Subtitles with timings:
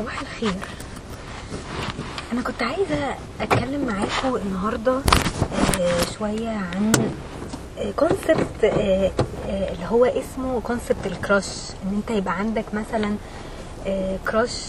[0.00, 0.54] صباح الخير.
[2.32, 5.00] أنا كنت عايزة أتكلم معاكم النهارده
[5.80, 6.92] آه، شوية عن
[7.96, 11.46] concept اللي هو اسمه concept ال crush
[11.84, 13.16] إن أنت يبقى عندك مثلا
[14.28, 14.62] crush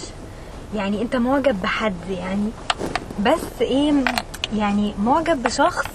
[0.75, 2.49] يعني أنت معجب بحد يعني.
[3.25, 3.93] بس إيه
[4.55, 5.85] يعني معجب بشخص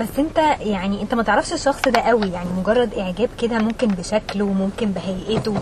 [0.00, 2.28] بس أنت يعني أنت ما تعرفش الشخص ده قوي.
[2.30, 5.54] يعني مجرد إعجاب كده ممكن بشكله ممكن بهيئته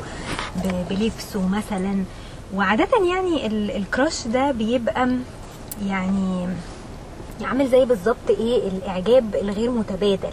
[0.91, 2.05] بلبسه مثلا.
[2.55, 5.09] وعادة يعني ال- الكراش ده بيبقى
[5.87, 6.49] يعني
[7.43, 10.33] عامل زي بالظبط إيه؟ الإعجاب الغير متبادل.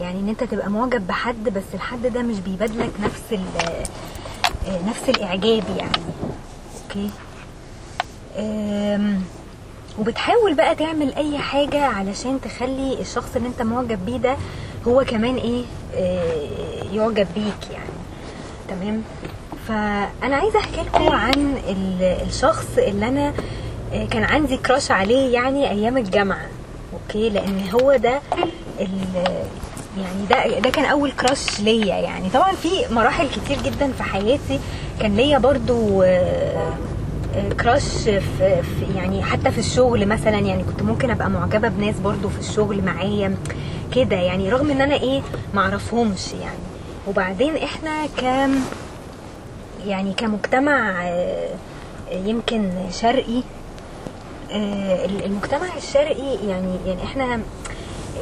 [0.00, 5.64] يعني إن أنت تبقى معجب بحد بس الحد ده مش بيبادلك نفس آه، نفس الإعجاب
[5.78, 6.02] يعني.
[6.84, 7.10] أوكي؟
[9.98, 14.36] وبتحاول بقى تعمل أي حاجة علشان تخلي الشخص اللي أنت معجب بيه ده
[14.88, 15.64] هو كمان إيه؟
[15.94, 17.90] آه، يعجب بيك يعني.
[18.68, 19.02] تمام؟
[19.68, 23.32] فأنا عايزة أحكي لكم عن ال- الشخص اللي أنا
[23.92, 26.46] آه، كان عندي كراش عليه يعني أيام الجامعة
[26.92, 28.20] أوكي؟ لأن هو ده
[29.98, 32.30] يعني ده ده كان أول كراش ليا يعني.
[32.30, 34.60] طبعا في مراحل كتير جدا في حياتي
[35.00, 36.72] كان ليا برضو آه،
[37.36, 38.20] آه، كراش في,
[38.62, 40.38] في يعني حتى في الشغل مثلا.
[40.38, 43.34] يعني كنت ممكن أبقى معجبة بناس برضو في الشغل معايا
[43.94, 45.22] كده يعني رغم إن أنا إيه
[45.54, 46.58] معرفهمش يعني.
[47.06, 48.60] وبعدين إحنا كام
[49.86, 51.48] يعني كمجتمع آه،
[52.10, 53.42] يمكن شرقي
[54.52, 57.40] آه، المجتمع الشرقي يعني يعني إحنا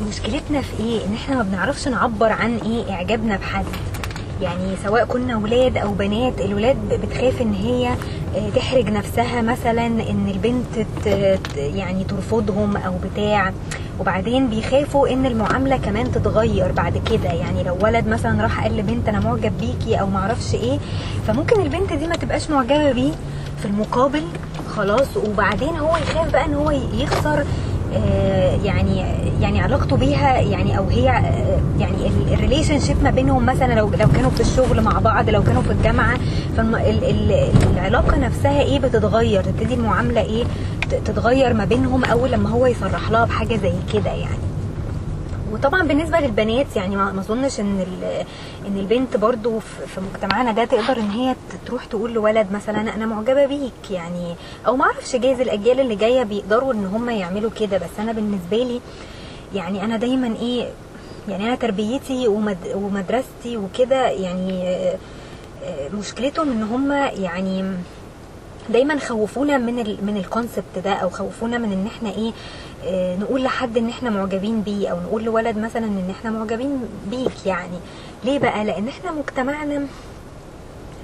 [0.08, 3.64] مشكلتنا في إيه؟ إن إحنا ما بنعرفش نعبر عن إيه إعجابنا بحد.
[4.42, 7.88] يعني سواء كنا ولاد أو بنات الولاد بتخاف إن هي
[8.36, 10.86] آه، تحرج نفسها مثلا إن البنت
[11.56, 13.52] يعني ترفضهم أو بتاع.
[14.00, 17.32] وبعدين بيخافوا إن المعاملة كمان تتغير بعد كده.
[17.32, 20.78] يعني لو ولد مثلا راح قال لبنت أنا معجب بيكي أو معرفش إيه
[21.26, 23.12] فممكن البنت دي ما تبقاش معجبة بيه
[23.58, 24.22] في المقابل
[24.76, 25.16] خلاص.
[25.16, 27.44] وبعدين هو يخاف بقى إن هو يخسر
[28.64, 29.04] يعني
[29.40, 34.08] يعني علاقته بيها يعني أو هي آه، يعني ال relationship ما بينهم مثلا لو لو
[34.08, 36.18] كانوا في الشغل مع بعض لو كانوا في الجامعة
[36.56, 40.44] فالعلاقه نفسها إيه بتتغير؟ تبتدي المعاملة إيه
[41.04, 44.55] تتغير ما بينهم أول لما هو يصرح لها بحاجة زي كده يعني.
[45.52, 47.86] وطبعا بالنسبة للبنات يعني ما أظنش إن
[48.66, 51.34] إن البنت برضو في مجتمعنا ده تقدر إن هي
[51.66, 54.34] تروح تقول لولد مثلا أنا معجبة بيك يعني
[54.66, 58.56] أو ما أعرفش جايز الأجيال اللي جاية بيقدروا إن هم يعملوا كده بس أنا بالنسبة
[58.56, 58.80] لي
[59.54, 60.68] يعني أنا دايما إيه
[61.28, 64.96] يعني أنا تربيتي ومد ومدرستي وكده يعني آه،
[65.64, 66.92] آه، مشكلتهم إن هم
[67.22, 67.64] يعني
[68.70, 72.32] دايما خوفونا من ال من الكونسبت ده أو خوفونا من إن إحنا إيه
[72.84, 77.46] آه، نقول لحد إن إحنا معجبين بيه أو نقول لولد مثلا إن إحنا معجبين بيك
[77.46, 77.78] يعني.
[78.24, 79.86] ليه بقى؟ لأن إحنا مجتمعنا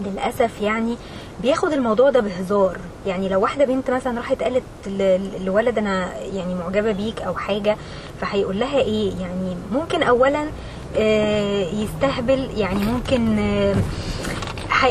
[0.06, 0.96] للأسف يعني
[1.42, 2.78] بياخد الموضوع ده بهزار.
[3.06, 4.62] يعني لو واحدة بنت مثلا راحت قالت
[5.44, 7.76] لولد أنا يعني معجبة بيك أو حاجة
[8.20, 10.46] فهيقول لها إيه؟ يعني ممكن اولا
[10.98, 13.74] آه، يستهبل يعني ممكن آه،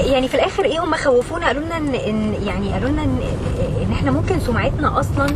[0.06, 3.20] يعني في الآخر إيه هم خوفونا؟ قالوا لنا ان يعني قالوا لنا ان
[3.88, 5.28] ان إحنا ممكن سمعتنا أصلا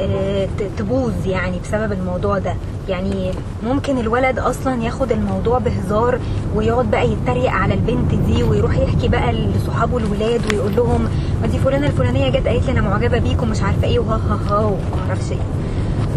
[0.00, 0.48] آه،
[0.78, 2.54] تبوظ يعني بسبب الموضوع ده.
[2.88, 3.30] يعني
[3.64, 6.18] ممكن الولد أصلا ياخد الموضوع بهزار
[6.54, 11.08] ويقعد بقى يتريق على البنت دي ويروح يحكي بقى لصحابه الولاد ويقول لهم
[11.42, 14.38] ما دي فلانة الفلانية جت قالت لي أنا معجبة بيك ومش عارفة إيه وها ها
[14.50, 15.38] ها وما أعرفش إيه.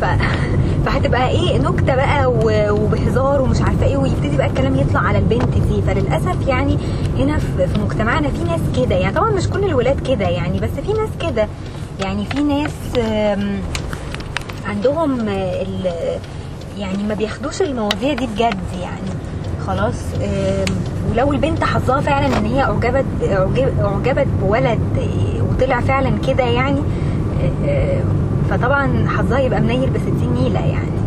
[0.01, 0.05] ف...
[0.85, 5.57] فهتبقى إيه نكتة بقى و- وبهزار ومش عارفة إيه ويبتدي بقى الكلام يطلع على البنت
[5.57, 5.81] دي.
[5.81, 6.77] فللأسف يعني
[7.17, 10.69] هنا في في مجتمعنا في ناس كده يعني طبعا مش كل الولاد كده يعني بس
[10.85, 11.47] في ناس كده
[12.03, 12.71] يعني في ناس
[14.65, 16.19] عندهم ال-
[16.77, 19.09] يعني ما بياخدوش المواضيع دي بجد يعني
[19.67, 19.95] خلاص
[21.11, 23.05] ولو البنت حظها فعلا إن هي أعجبت
[23.81, 26.79] أعجبت بولد آه، وطلع فعلا كده يعني
[27.67, 28.01] آه،
[28.49, 30.99] فطبعا حظها يبقى منيل بستين نيلة يعني.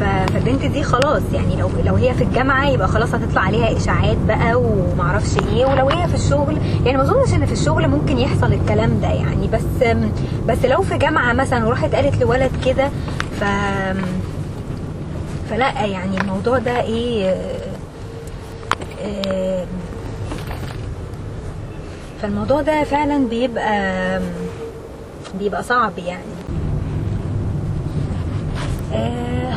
[0.00, 4.54] فالبنت دي خلاص يعني لو لو هي في الجامعة يبقى خلاص هتطلع عليها إشاعات بقى
[4.54, 5.66] ومعرفش إيه.
[5.66, 9.48] ولو هي في الشغل يعني ما أظنش إن في الشغل ممكن يحصل الكلام ده يعني.
[9.48, 9.86] بس
[10.48, 12.88] بس لو في جامعة مثلا وراحت قالت لولد كده
[13.40, 13.44] ف
[15.50, 17.36] فلا يعني الموضوع ده إيه
[19.04, 19.66] آه،
[22.22, 24.20] فالموضوع ده فعلا بيبقى
[25.38, 26.31] بيبقى صعب يعني.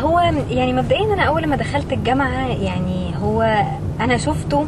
[0.02, 3.64] هو يعني مبدئيا أنا أول ما دخلت الجامعة يعني هو
[4.02, 4.66] أنا شفته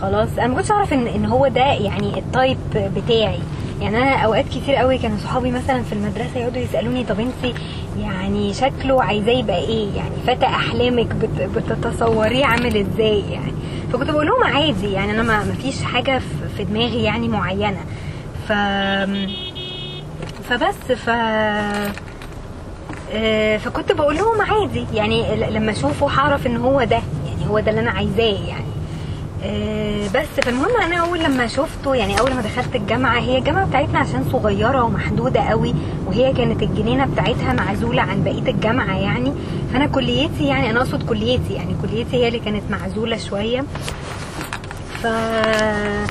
[0.00, 0.28] خلاص.
[0.38, 3.38] أنا ما كنتش أعرف ان إن هو ده يعني التايب بتاعي.
[3.80, 7.54] يعني أنا أوقات كتير قوي كانوا صحابي مثلا في المدرسة يقعدوا يسألوني طب أنت
[8.00, 13.52] يعني شكله عايزاه يبقى إيه؟ يعني فتى أحلامك بت- بتتصوريه عامل إزاي يعني؟
[13.92, 16.20] فكنت بقول لهم عادي يعني أنا ما فيش حاجة
[16.56, 17.80] في- دماغي يعني معينة.
[18.48, 18.52] ف
[20.48, 21.92] فبس ف آه،
[23.58, 24.86] فكنت بقول لهم عادي.
[24.94, 27.00] يعني لما أشوفه هعرف إن هو ده.
[27.26, 28.64] يعني هو ده اللي أنا عايزاه يعني.
[29.46, 33.98] آه، بس فالمهم أنا أول لما شفته يعني أول ما دخلت الجامعة هي الجامعة بتاعتنا
[33.98, 35.74] عشان صغيرة ومحدودة قوي
[36.06, 39.32] وهي كانت الجنينة بتاعتها معزولة عن بقية الجامعة يعني.
[39.72, 43.64] فأنا كليتي يعني أنا أقصد كليتي يعني كليتي هي اللي كانت معزولة شوية.
[45.02, 46.06] ف آه،.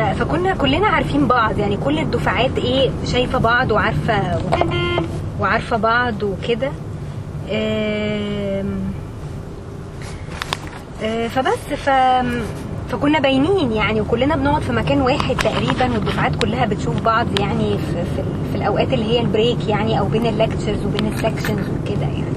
[0.00, 4.38] فكنا كلنا عارفين بعض يعني كل الدفعات إيه شايفة بعض وعارفة
[5.40, 6.70] وعارفة بعض وكده.
[7.50, 8.64] آه،
[11.28, 11.90] فبس ف
[12.92, 18.04] فكنا باينين يعني وكلنا بنقعد في مكان واحد تقريبا والدفعات كلها بتشوف بعض يعني في,
[18.16, 18.22] في,
[18.52, 22.02] في الأوقات اللي هي ال break يعني أو بين ال lectures وبين ال sections وكده
[22.02, 22.36] يعني.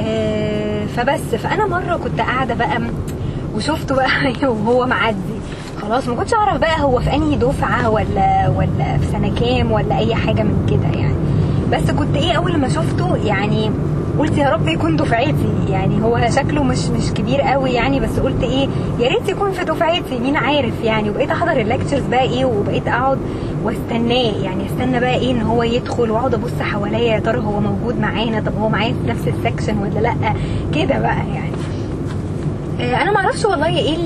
[0.00, 2.80] آه، فبس فأنا مرة كنت قاعدة بقى
[3.54, 5.16] وشفته بقى وهو معدي.
[5.82, 9.98] خلاص ما كنتش أعرف بقى هو في أنهي دفعة ولا ولا في سنة كام ولا
[9.98, 11.14] أي حاجة من كده يعني.
[11.72, 13.70] بس كنت إيه أول ما شفته يعني
[14.18, 15.48] قلت يا رب يكون دفعتي.
[15.70, 19.64] يعني هو شكله مش مش كبير قوي يعني بس قلت إيه يا ريت يكون في
[19.64, 21.10] دفعتي مين عارف يعني.
[21.10, 23.18] وبقيت أحضر ال lectures بقى إيه وبقيت أقعد
[23.64, 24.32] واستناه.
[24.44, 28.40] يعني استنى بقى إيه إن هو يدخل وأقعد أبص حواليا يا ترى هو موجود معانا؟
[28.40, 30.14] طب هو معايا في نفس ال section ولا لأ؟
[30.74, 31.51] كده بقى يعني.
[32.82, 33.96] أنا ما أعرفش والله إيه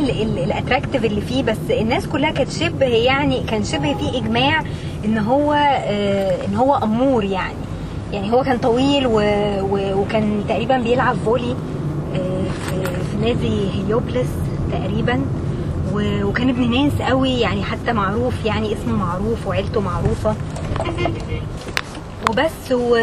[0.44, 4.62] ال attractive اللي فيه بس الناس كلها كانت شبه يعني كان شبه فيه إجماع
[5.04, 7.54] إن هو آه، إن هو أمور يعني.
[8.12, 9.20] يعني هو كان طويل و...
[9.60, 10.00] و...
[10.00, 11.56] وكان تقريبا بيلعب فولي
[12.14, 14.28] آه، في, نادي هليوبلس
[14.72, 15.20] تقريبا.
[15.94, 16.24] و...
[16.24, 20.34] وكان ابن ناس قوي يعني حتى معروف يعني اسمه معروف وعيلته معروفة.
[22.30, 22.96] وبس و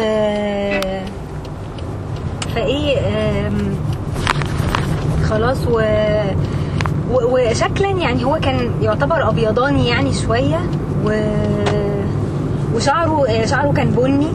[2.54, 2.98] فإيه
[5.30, 5.80] خلاص و...
[7.10, 7.34] و...
[7.34, 10.60] وشكلا يعني هو كان يعتبر أبيضاني يعني شوية
[11.04, 11.24] و...
[12.74, 14.28] وشعره شعره كان بني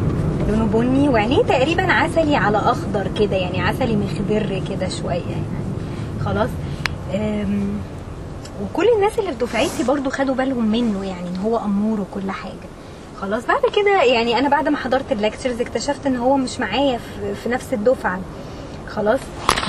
[0.50, 5.44] لونه بني وعينيه تقريبا عسلي على أخضر كده يعني عسلي مخضر كده شوية يعني.
[6.25, 6.50] خلاص.
[7.15, 7.69] أم...
[8.63, 12.69] وكل الناس اللي في دفعتي برضو خدوا بالهم منه يعني إن هو أمور وكل حاجة.
[13.21, 13.45] خلاص.
[13.45, 17.00] بعد كده يعني أنا بعد ما حضرت الليكتشرز اكتشفت إن هو مش معايا
[17.44, 18.19] في نفس الدفعة.
[18.88, 19.19] خلاص.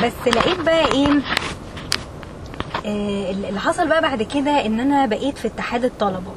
[0.05, 1.08] بس لقيت بقى إيه
[2.87, 6.31] آه، اللي حصل بقى بعد كده ان أنا بقيت في اتحاد الطلبة.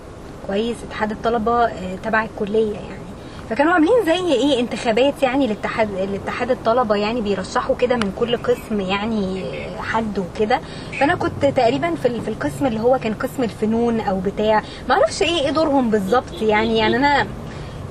[0.48, 3.04] كويس اتحاد الطلبة آه، تبع الكلية يعني.
[3.50, 8.80] فكانوا عاملين زي إيه انتخابات يعني لاتحاد لاتحاد الطلبة يعني بيرشحوا كده من كل قسم
[8.82, 9.46] يعني
[9.80, 10.60] حد وكده.
[11.00, 14.64] فانا كنت تقريبا في في القسم اللي هو كان قسم الفنون أو بتاع.
[14.90, 16.78] ما أعرفش إيه إيه دورهم بالظبط يعني.
[16.78, 17.28] يعني أنا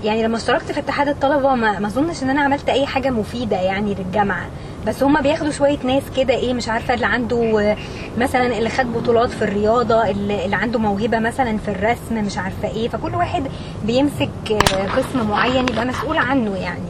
[0.05, 3.95] يعني لما اشتركت في اتحاد الطلبة ما اظنش ان أنا عملت اي حاجة مفيدة يعني
[3.95, 4.47] للجامعة.
[4.87, 7.77] بس هما بياخدوا شوية ناس كده إيه مش عارفة اللي عنده
[8.19, 12.69] مثلا اللي خد بطولات في الرياضة اللي اللي عنده موهبة مثلا في الرسم مش عارفة
[12.69, 12.89] إيه.
[12.89, 13.45] فكل واحد
[13.85, 16.85] بيمسك آه، قسم معين يبقى مسؤول عنه يعني.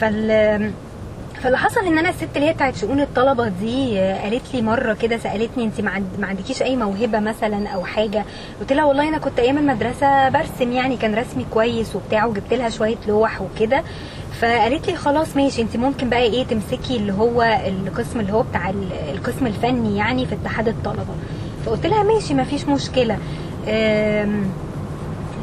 [0.00, 0.72] فال
[1.42, 4.94] فاللي حصل إن أنا الست اللي هي بتاعت شؤون الطلبة دي آه، قالت لي مرة
[4.94, 8.24] كده سألتني انت ما عند- ما عندكيش أي موهبة مثلا أو حاجة؟
[8.60, 12.68] قلت لها والله أنا كنت أيام المدرسة برسم يعني كان رسمي كويس وبتاع وجبت لها
[12.70, 13.82] شوية لوح وكده.
[14.40, 18.70] فقالت لي خلاص ماشي انت ممكن بقى إيه تمسكي اللي هو القسم اللي هو بتاع
[18.70, 21.14] ال- القسم الفني يعني في اتحاد الطلبة.
[21.66, 23.18] فقلت لها ماشي ما فيش مشكلة.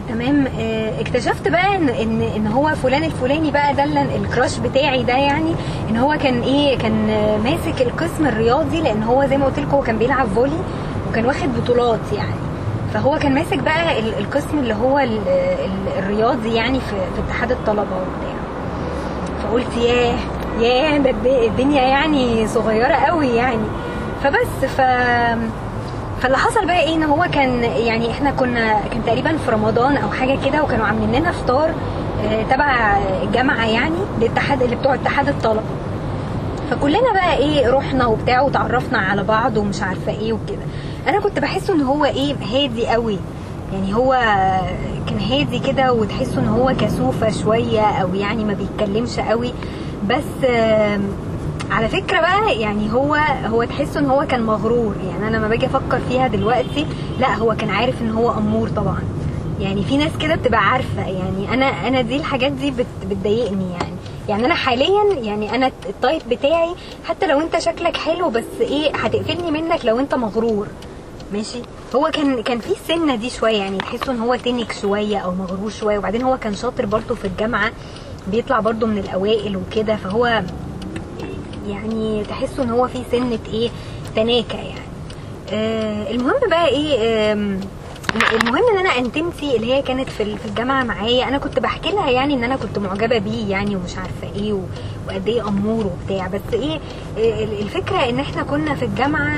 [0.09, 0.47] تمام.
[0.59, 3.83] آه، اكتشفت بقى ان ان إن هو فلان الفلاني بقى ده
[4.15, 5.55] الكراش بتاعي ده يعني
[5.89, 7.07] إن هو كان إيه كان
[7.43, 10.57] ماسك القسم الرياضي لأن هو زي ما قلت لكم هو كان بيلعب فولي
[11.09, 12.35] وكان واخد بطولات يعني.
[12.93, 15.27] فهو كان ماسك بقى ال- القسم اللي هو ال-
[15.65, 16.85] ال- الرياضي يعني في,
[17.15, 18.35] في اتحاد الطلبة وبتاع.
[19.43, 20.15] فقلت ياه
[20.61, 23.65] ياه ده الد- الدنيا يعني صغيرة قوي يعني.
[24.23, 24.81] فبس ف
[26.21, 30.09] فاللي حصل بقى إيه ان هو كان يعني إحنا كنا كان تقريبا في رمضان أو
[30.11, 31.69] حاجة كده وكانوا عاملين لنا فطار
[32.25, 35.61] آه، تبع الجامعة يعني الاتحاد اللي بتوع اتحاد الطلبة.
[36.71, 40.65] فكلنا بقى إيه رحنا وبتاع وتعرفنا على بعض ومش عارفة إيه وكده.
[41.07, 43.17] أنا كنت بحسه إن هو إيه هادي قوي.
[43.73, 44.11] يعني هو
[45.09, 49.53] كان هادي كده وتحسه إن هو كسوفة شوية أو يعني ما بيتكلمش قوي.
[50.09, 50.47] بس
[51.71, 54.95] على فكرة بقى يعني هو هو تحسه إن هو كان مغرور.
[55.07, 56.85] يعني أنا لما باجي أفكر فيها دلوقتي
[57.19, 59.03] لأ هو كان عارف إن هو أمور طبعا.
[59.59, 61.07] يعني في ناس كده بتبقى عارفة.
[61.07, 63.95] يعني أنا أنا دي الحاجات دي بت بتضايقني يعني.
[64.29, 69.51] يعني أنا حاليا يعني أنا التايب بتاعي حتى لو أنت شكلك حلو بس إيه هتقفلني
[69.51, 70.67] منك لو أنت مغرور.
[71.33, 71.59] ماشي؟
[71.95, 75.69] هو كان كان في السنة دي شوية يعني تحسه إن هو تنك شوية أو مغرور
[75.69, 75.97] شوية.
[75.97, 77.71] وبعدين هو كان شاطر برضه في الجامعة
[78.27, 79.95] بيطلع برضه من الأوائل وكده.
[79.95, 80.41] فهو
[81.69, 83.69] يعني تحسوا إن هو في سنة إيه؟
[84.15, 84.85] تناكة يعني.
[85.53, 86.97] آه المهم بقى إيه؟
[87.33, 87.59] آم،
[88.33, 91.27] المهم إن أنا أنتمتي اللي هي كانت في ال- في الجامعة معايا.
[91.27, 94.53] أنا كنت بحكي لها يعني إن أنا كنت معجبة بيه يعني ومش عارفة إيه
[95.07, 96.27] وقد إيه أمور وبتاع.
[96.27, 96.79] بس إيه؟
[97.17, 99.37] ال- الفكرة إن إحنا كنا في الجامعة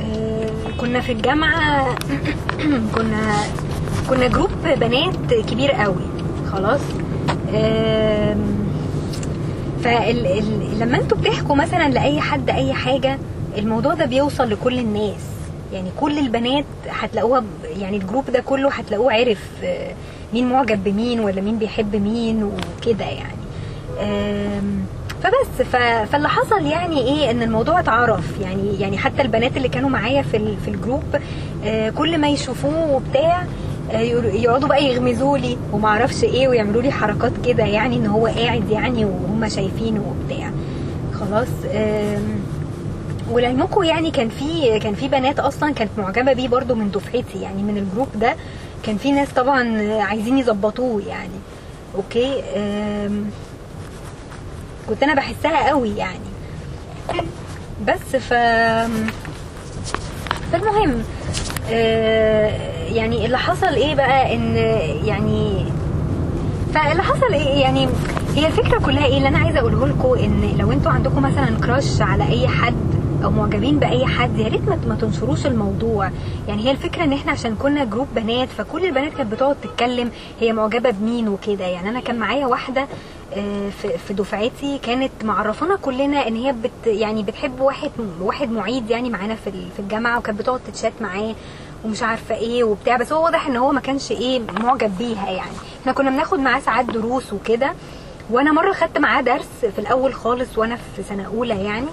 [0.00, 1.86] آه، كنا في الجامعة
[2.96, 3.36] كنا
[4.10, 6.06] كنا group بنات كبير قوي.
[6.52, 6.80] خلاص؟
[9.86, 10.78] آم، فال ال...
[10.80, 13.18] لما أنتوا بتحكوا مثلا لأي حد أي حاجة
[13.58, 15.20] الموضوع ده بيوصل لكل الناس
[15.72, 17.44] يعني كل البنات هتلاقوها
[17.80, 19.92] يعني ال group ده كله هتلاقوه عرف آه،
[20.34, 23.34] مين معجب بمين ولا مين بيحب مين وكده يعني
[25.22, 25.66] فبس.
[26.12, 30.56] فاللي حصل يعني إيه إن الموضوع اتعرف يعني يعني حتى البنات اللي كانوا معايا في.
[30.64, 31.02] في ال group
[31.64, 33.44] آه، كل ما يشوفوه وبتاع
[33.90, 38.70] يقعدوا بقى يغمزوا لي وما أعرفش إيه ويعملوا لي حركات كده يعني ان هو قاعد
[38.70, 40.50] يعني وهم شايفينه وبتاع.
[41.20, 41.48] خلاص
[43.30, 47.62] ولعلمكم يعني كان في كان في بنات أصلا كانت معجبة بيه برضو من دفعتي يعني
[47.62, 48.36] من ال group ده.
[48.82, 51.38] كان في ناس طبعا عايزين يظبطوه يعني.
[51.96, 52.42] أوكي؟
[54.88, 56.18] كنت أنا بحسها قوي يعني.
[57.86, 58.32] بس ف
[60.58, 61.02] فالمهم
[61.70, 62.50] آه،
[62.92, 64.56] يعني اللي حصل إيه بقى إن
[65.04, 65.64] يعني
[66.74, 67.88] فاللي حصل إيه يعني
[68.36, 72.00] هي الفكرة كلها إيه اللي أنا عايزة أقوله لكم إن لو أنتوا عندكم مثلا كراش
[72.00, 72.74] على أي حد
[73.24, 76.10] أو معجبين بأي حد يا ريت ما تنشروش الموضوع.
[76.48, 80.52] يعني هي الفكرة إن إحنا عشان كنا جروب بنات فكل البنات كانت بتقعد تتكلم هي
[80.52, 81.64] معجبة بمين وكده.
[81.64, 82.86] يعني أنا كان معايا واحدة
[83.36, 83.68] آه،
[84.08, 87.90] في دفعتي كانت معرفانا كلنا إن هي بت يعني بتحب واحد
[88.20, 91.34] واحد معيد يعني معانا في في الجامعة وكانت بتقعد تتشات معاه
[91.84, 92.96] ومش عارفة إيه وبتاع.
[92.96, 95.52] بس هو واضح إن هو ما كانش إيه معجب بيها يعني.
[95.80, 97.72] إحنا كنا بناخد معاه ساعات دروس وكده.
[98.30, 101.86] وأنا مرة خدت معاه درس في الأول خالص وأنا في سنة أولى يعني.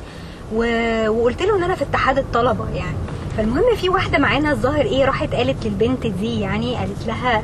[0.54, 0.64] و...
[1.10, 2.98] وقلت له إن أنا في اتحاد الطلبة يعني.
[3.38, 7.42] فالمهم في واحدة معانا الظاهر إيه راحت قالت للبنت دي يعني قالت لها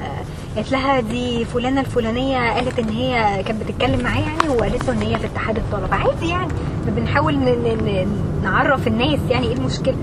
[0.55, 5.01] قالت لها دي فلانة الفلانية قالت إن هي كانت بتتكلم معاه يعني وقالت له إن
[5.01, 5.95] هي في اتحاد الطلبة.
[5.95, 6.47] عادي يعني
[6.87, 7.37] بنحاول
[8.43, 9.95] نعرف الناس يعني إيه المشكلة.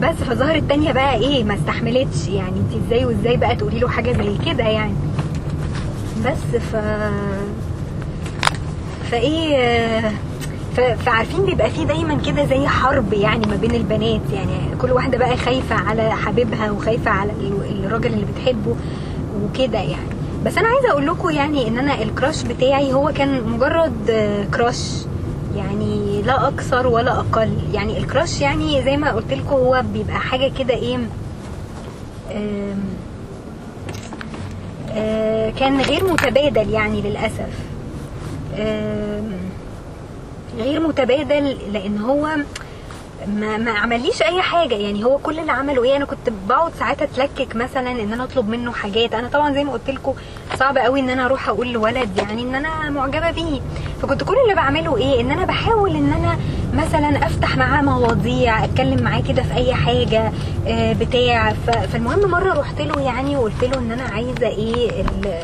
[0.00, 4.12] بس فظهر التانية بقى إيه ما استحملتش يعني انت إزاي وإزاي بقى تقولي له حاجة
[4.12, 4.94] زي كده يعني.
[6.26, 6.76] بس ف
[9.10, 10.12] فإيه.
[11.06, 14.20] فعارفين بيبقى فيه دايما كده زي حرب يعني ما بين البنات.
[14.32, 18.76] يعني كل واحدة بقى خايفة على حبيبها وخايفة على ال- الراجل اللي بتحبه
[19.44, 20.10] وكده يعني.
[20.44, 24.10] بس أنا عايزة أقول لكم يعني إن أنا الكراش بتاعي هو كان مجرد
[24.54, 24.80] كراش.
[25.56, 27.50] يعني لا أكثر ولا أقل.
[27.72, 30.98] يعني الكراش يعني زي ما قلت لكم هو بيبقى حاجة كده إيه
[34.94, 37.58] آه، كان غير متبادل يعني للأسف.
[40.58, 42.28] غير متبادل لأن هو
[43.26, 44.74] ما ما عمليش أي حاجة.
[44.74, 48.48] يعني هو كل اللي عمله إيه؟ أنا كنت بقعد ساعات أتلكك مثلا إن أنا أطلب
[48.48, 49.14] منه حاجات.
[49.14, 50.14] أنا طبعا زي ما قلت لكم
[50.58, 53.60] صعب قوي إن أنا أروح أقول لولد يعني إن أنا معجبة بيه.
[54.02, 56.38] فكنت كل اللي بعمله إيه؟ إن أنا بحاول إن أنا
[56.74, 60.32] مثلا أفتح معاه مواضيع أتكلم معاه كده في أي حاجة
[60.66, 61.52] آه، بتاع.
[61.92, 65.34] فالمهم مرة رحت له يعني وقلت له إن أنا عايزة إيه ال-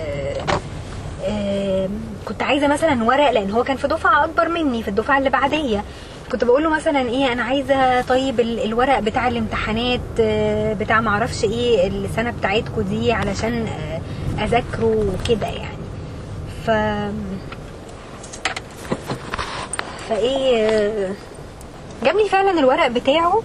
[1.28, 1.90] آم،
[2.28, 5.84] كنت عايزة مثلا ورق لأن هو كان في دفعة أكبر مني في الدفعة اللي بعديه
[6.32, 11.44] كنت بقول له مثلا إيه أنا عايزة طيب ال- الورق بتاع الامتحانات آه، بتاع معرفش
[11.44, 14.00] إيه السنة بتاعتكم دي علشان آه،
[14.44, 15.76] أذاكره وكده يعني.
[16.66, 16.70] ف
[20.08, 21.12] فإيه آه،
[22.04, 23.42] جاب لي فعلا الورق بتاعه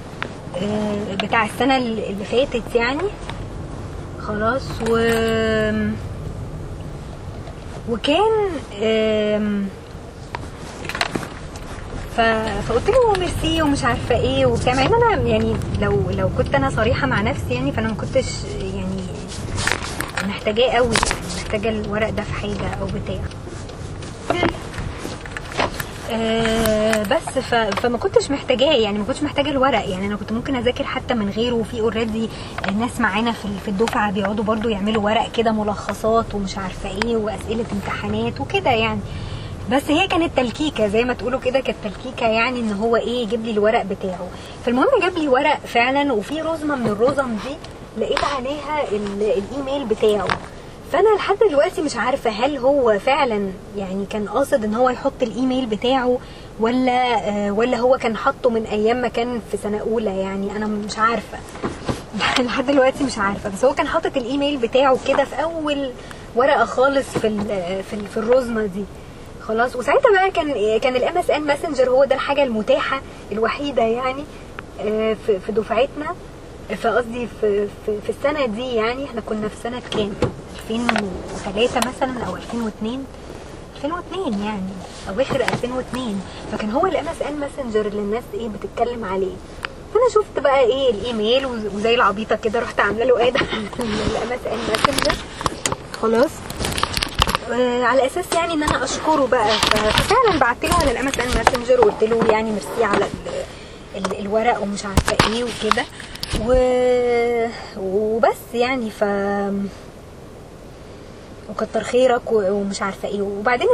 [1.24, 3.02] بتاع السنة اللي فاتت يعني.
[4.28, 4.96] خلاص و
[7.90, 8.50] وكان
[12.18, 12.22] ف...
[12.68, 16.70] فقلت له ميرسي ومش عارفة إيه وبتاع مع ان أنا يعني لو لو كنت أنا
[16.70, 18.28] صريحة مع نفسي يعني فانا ما كنتش
[18.62, 19.02] يعني
[20.28, 23.20] محتاجاه قوي يعني محتاجة الورق ده في حاجة أو بتاع.
[26.12, 27.56] آه، بس ف...
[27.56, 29.90] فما كنتش محتاجاه يعني ما كنتش محتاجة الورق.
[29.90, 31.54] يعني أنا كنت ممكن أذاكر حتى من غيره.
[31.56, 32.30] وفي اوريدي
[32.80, 37.66] ناس معانا في في الدفعة بيقعدوا برضو يعملوا ورق كده ملخصات ومش عارفة إيه وأسئلة
[37.74, 39.00] امتحانات وكده يعني.
[39.72, 43.46] بس هي كانت تلكيكة زي ما تقولوا كده كانت تلكيكة يعني إن هو إيه يجيب
[43.46, 44.28] لي الورق بتاعه.
[44.66, 47.56] فالمهم جاب لي ورق فعلا وفي رزمة من الرزم دي
[47.98, 50.28] لقيت عليها ال- الإيميل بتاعه.
[50.92, 55.66] فانا لحد دلوقتي مش عارفة هل هو فعلا يعني كان قاصد إن هو يحط الإيميل
[55.66, 56.18] بتاعه
[56.60, 60.56] ولا آه، ولا هو كان حاطه من أيام ما كان في سنة أولى يعني.
[60.56, 61.38] أنا مش عارفة.
[62.44, 63.50] لحد دلوقتي مش عارفة.
[63.50, 65.92] بس هو كان حاطط الإيميل بتاعه كده في أول
[66.36, 68.84] ورقة خالص في ال- في في الرزمة دي.
[69.42, 69.76] خلاص.
[69.76, 74.24] وساعتها بقى كان كان ال MSN Messenger هو ده الحاجة المتاحة الوحيدة يعني
[74.82, 76.16] آه، في دفعتنا.
[76.76, 80.14] فقصدي في, في في السنة دي يعني إحنا كنا في سنة كام؟
[80.70, 83.06] 2003 مثلا أو 2002
[83.84, 84.62] 2002 يعني
[85.10, 89.36] أواخر 2002 فكان هو ال MSN Messenger اللي الناس إيه بتتكلم عليه.
[89.94, 94.60] فأنا شفت بقى إيه الإيميل وز- وزي العبيطة كده رحت عاملة له add ال MSN
[94.70, 95.16] Messenger
[96.02, 96.30] خلاص.
[97.52, 99.50] آه، على أساس يعني إن أنا أشكره بقى.
[99.92, 104.62] ففعلا بعت له على ال MSN Messenger وقلت له يعني ميرسي على ال ال الورق
[104.62, 105.86] ومش عارفة إيه وكده.
[106.48, 106.54] و...
[107.80, 109.04] وبس يعني ف
[111.50, 113.22] وكتر خيرك ومش عارفة إيه.
[113.22, 113.68] وبعدين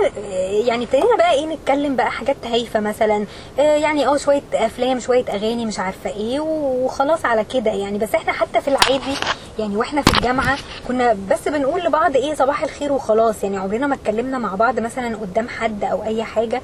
[0.65, 3.25] يعني ابتدينا بقى إيه نتكلم بقى حاجات هايفه مثلا
[3.57, 7.97] يعني آه شوية أفلام شوية أغاني مش عارفة إيه وخلاص على كده يعني.
[7.97, 9.15] بس إحنا حتى في العادي
[9.59, 13.57] يعني وإحنا في الجامعة كنا بس بنقول لبعض إيه صباح الخير وخلاص يعني.
[13.57, 16.61] عمرنا ما اتكلمنا مع بعض مثلا قدام حد أو أي حاجة.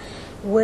[0.50, 0.60] و...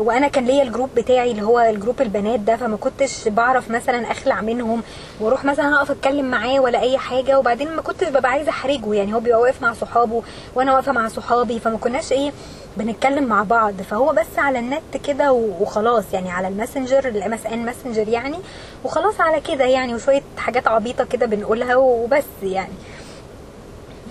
[0.00, 3.70] وأنا كان ليا ال group بتاعي اللي هو ال group البنات ده فما كنتش بعرف
[3.70, 4.82] مثلا أخلع منهم
[5.20, 9.14] وأروح مثلا أقف أتكلم معاه ولا أي حاجة وبعدين ما كنتش ببقى عايزة أحرجه يعني
[9.14, 10.22] هو بيبقى واقف مع صحابه
[10.54, 12.32] وأنا واقفة مع صحابي فما كناش إيه
[12.76, 13.74] بنتكلم مع بعض.
[13.90, 18.36] فهو بس على النت كده وخلاص يعني على ال Messenger ال MSN Messenger يعني
[18.84, 22.72] وخلاص على كده يعني وشوية حاجات عبيطة كده بنقولها وبس يعني.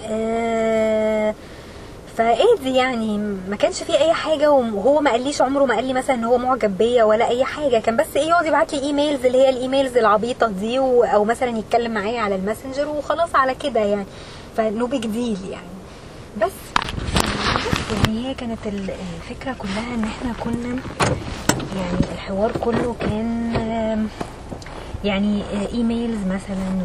[0.10, 1.36] آه
[2.18, 3.18] فادي يعني
[3.50, 6.38] ما كانش فيه أي حاجة وهو ما قاليش عمره ما قال لي مثلا إن هو
[6.38, 7.80] معجب بيا ولا أي حاجة.
[7.80, 11.58] كان بس إيه يقعد يبعت لي emails اللي هي ال emails العبيطة دي أو مثلا
[11.58, 14.06] يتكلم معايا على ال Messenger وخلاص على كده يعني.
[14.58, 15.68] ف no big deal يعني.
[16.42, 16.52] بس
[18.08, 18.90] يعني هي كانت ال-
[19.30, 20.68] الفكرة كلها إن إحنا كنا
[21.76, 24.08] يعني الحوار كله كان
[25.04, 25.44] يعني
[25.74, 26.82] emails مثلا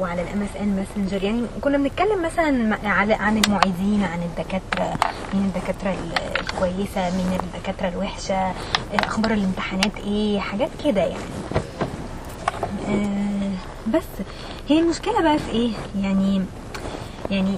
[0.00, 2.76] وعلى ال MSN Messenger يعني كنا بنتكلم مثلا
[3.20, 4.94] عن المعيدين عن الدكاترة
[5.34, 8.52] مين الدكاترة ال- الكويسة مين الدكاترة الوحشة
[8.94, 11.24] أخبار الامتحانات إيه حاجات كده يعني.
[12.88, 13.50] آه،
[13.96, 14.04] بس
[14.68, 15.70] هي المشكلة بقى في إيه؟
[16.02, 16.42] يعني
[17.30, 17.54] يعني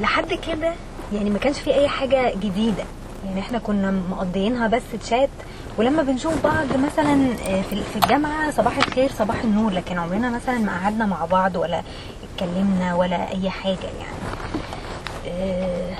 [0.00, 0.72] لحد كده
[1.12, 2.84] يعني ما كانش في أي حاجة جديدة.
[3.26, 5.28] يعني إحنا كنا مقضيينها بس تشات
[5.78, 10.72] ولما بنشوف بعض مثلا آه، في الجامعة صباح الخير صباح النور لكن عمرنا مثلا ما
[10.82, 11.82] قعدنا مع بعض ولا
[12.32, 14.22] اتكلمنا ولا أي حاجة يعني.
[15.28, 15.96] آه،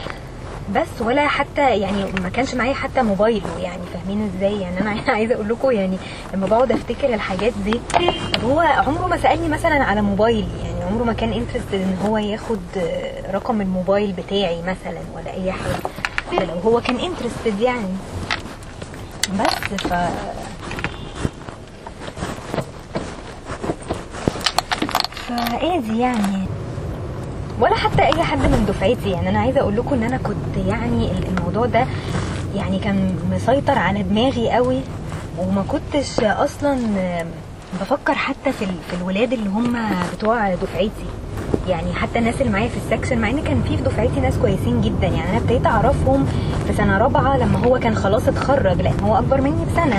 [0.74, 5.34] بس ولا حتى يعني ما كانش معايا حتى موبايله يعني فاهمين إزاي؟ يعني أنا عايزة
[5.34, 5.96] أقول لكم يعني
[6.34, 7.80] لما بقعد أفتكر الحاجات دي
[8.44, 12.60] هو عمره ما سألني مثلا على موبايلي يعني عمره ما كان interested إن هو ياخد
[12.76, 16.44] آه، رقم الموبايل بتاعي مثلا ولا أي حاجة.
[16.44, 17.88] لو هو كان interested يعني.
[19.72, 19.94] بس ف
[25.28, 26.46] فادي يعني.
[27.60, 31.10] ولا حتى أي حد من دفعتي يعني أنا عايزة أقول لكم إن أنا كنت يعني
[31.28, 31.86] الموضوع ده
[32.54, 34.80] يعني كان مسيطر على دماغي قوي
[35.38, 36.78] وما كنتش أصلا
[37.80, 38.66] بفكر حتى في
[39.00, 39.76] الولاد اللي هم
[40.14, 41.06] بتوع دفعتي.
[41.68, 44.80] يعني حتى الناس اللي معايا في السكشن مع إن كان في في دفعتي ناس كويسين
[44.80, 45.06] جدا.
[45.06, 46.26] يعني أنا ابتديت أعرفهم
[46.66, 49.96] في سنة رابعة لما هو كان خلاص اتخرج لأن هو أكبر مني بسنة.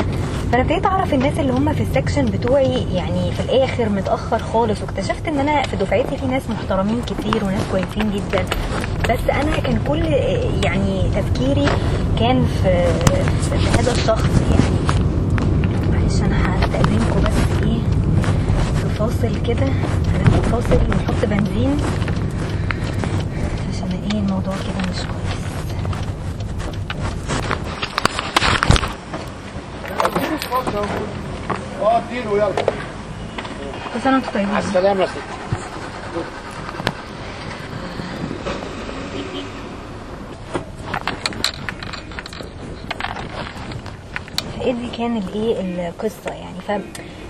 [0.51, 4.81] فأنا ابتديت أعرف الناس اللي هم في السكشن بتوعي يعني في الآخر متأخر خالص.
[4.81, 8.43] واكتشفت إن أنا في دفعتي في ناس محترمين كتير وناس كويسين جدا.
[9.09, 10.03] بس أنا كان كل
[10.65, 11.67] يعني تفكيري
[12.19, 12.85] كان في,
[13.49, 14.29] في هذا الشخص.
[14.51, 14.75] يعني
[15.91, 17.79] معلش أنا هستأذنكم بس إيه؟
[18.75, 19.67] في فاصل كده.
[20.53, 21.77] فاصل ونحط بنزين.
[23.73, 25.43] عشان إيه الموضوع كده مش كويس؟
[31.81, 32.53] آه اديله يلا.
[33.93, 34.63] كل سنه وأنتم طيبين على
[34.99, 35.32] يا ستي
[44.63, 46.59] فايه دي كان الإيه؟ القصة يعني.
[46.67, 46.85] ف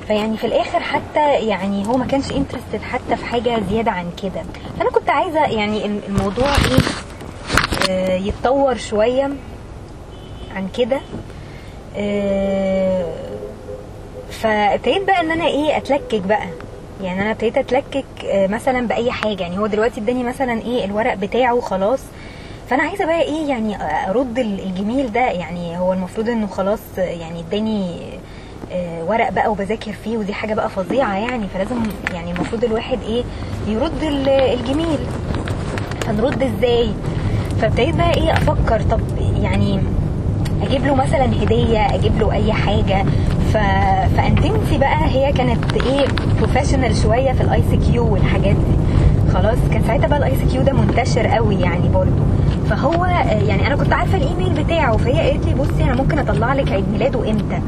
[0.07, 4.43] فيعني في الآخر حتى يعني هو ما كانش انترستد حتى في حاجة زيادة عن كده.
[4.79, 6.79] فأنا كنت عايزة يعني الموضوع إيه؟
[7.89, 9.29] آه، يتطور شوية
[10.55, 10.99] عن كده.
[11.97, 13.05] آه،
[14.31, 16.47] فابتديت بقى إن أنا إيه؟ أتلكك بقى.
[17.03, 19.41] يعني أنا ابتديت أتلكك آه، مثلا بأي حاجة.
[19.41, 21.99] يعني هو دلوقتي اداني مثلا إيه؟ الورق بتاعه خلاص
[22.73, 23.77] فأنا عايزة بقى إيه يعني
[24.09, 27.99] أرد ال- الجميل ده يعني هو المفروض إنه خلاص يعني اداني
[28.71, 31.75] آه، ورق بقى وبذاكر فيه ودي حاجة بقى فظيعة يعني فلازم
[32.13, 33.23] يعني المفروض الواحد إيه
[33.67, 34.99] يرد ال- الجميل.
[36.07, 36.89] هنرد إزاي؟
[37.61, 38.99] فابتديت بقى إيه أفكر طب
[39.41, 39.79] يعني
[40.63, 43.05] أجيب له مثلا هدية أجيب له أي حاجة.
[43.53, 43.57] ف...
[44.17, 46.05] فأنتيمتي بقى هي كانت إيه
[46.39, 49.33] professional شوية في ال ICQ والحاجات دي.
[49.33, 52.23] خلاص كان ساعتها بقى ال ICQ ده منتشر قوي يعني برضو.
[52.69, 53.07] فهو آه،
[53.43, 56.85] يعني أنا كنت عارفة الإيميل بتاعه فهي قالت لي بصي أنا ممكن أطلع لك عيد
[56.91, 57.59] ميلاده إمتى؟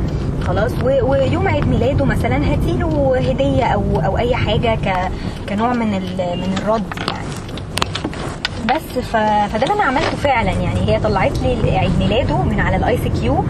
[0.48, 5.12] خلاص ويوم عيد ميلاده مثلا هاتيله هدية أو أو أي حاجة ك
[5.50, 7.26] كنوع من من الرد يعني.
[8.66, 9.00] بس.
[9.00, 10.80] فده اللي أنا عملته فعلا يعني.
[10.88, 13.44] هي طلعت لي عيد ميلاده من على ال ICQ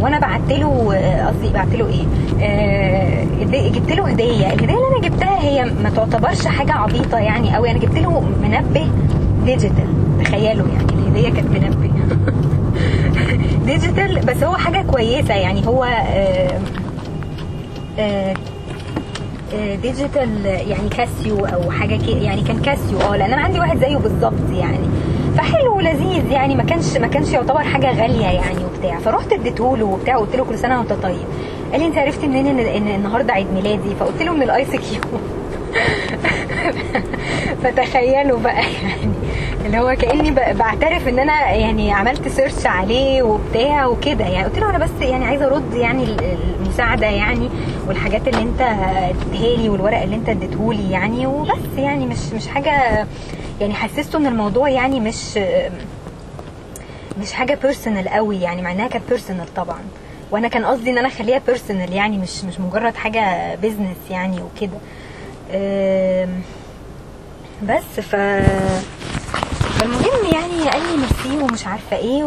[0.00, 2.27] وأنا بعت له آه، قصدي بعت له إيه؟ آه،
[3.88, 7.78] جبت له هديه الهديه اللي أنا جبتها هي ما تعتبرش حاجة عبيطة يعني قوي أنا
[7.78, 8.88] جبت له منبه
[9.44, 9.88] digital
[10.24, 11.90] تخيلوا يعني الهديه كانت منبه.
[13.66, 15.66] digital بس هو حاجة كويسة يعني.
[15.66, 16.60] هو آه،
[17.98, 18.34] آه،
[19.54, 23.00] آه، digital يعني كاسيو أو حاجة كده يعني كان كاسيو.
[23.00, 24.88] آه لأن أنا عندي واحد زيه بالظبط يعني.
[25.36, 26.56] فحلو ولذيذ يعني.
[26.56, 28.98] ما كانش ما كانش يعتبر حاجة غالية يعني وبتاع.
[28.98, 31.26] فرحت اديته له وبتاع قلت له كل سنة وأنت طيب.
[31.72, 35.00] قال لي أنت عرفتي منين إن إن النهارده عيد ميلادي؟ فقلت له من ال ICQ.
[37.62, 39.12] فتخيلوا بقى يعني
[39.66, 44.24] اللي هو كأني بعترف إن أنا يعني عملت search عليه وبتاع وكده.
[44.24, 47.48] يعني قلت له أنا بس يعني عايزة أرد يعني ال- المساعدة يعني
[47.88, 53.06] والحاجات اللي أنت اديتها لي والورق اللي أنت اديتهولي يعني وبس يعني مش مش حاجة
[53.60, 55.38] يعني حسسته إن الموضوع يعني مش
[57.20, 59.78] مش حاجة personal قوي يعني مع انها كانت personal طبعا.
[60.30, 64.78] وأنا كان قصدي ان أنا اخليها personal يعني مش مش مجرد حاجة business يعني وكده.
[67.62, 68.16] بس ف
[69.78, 72.24] فالمهم يعني قال لي ميرسي ومش عارفة إيه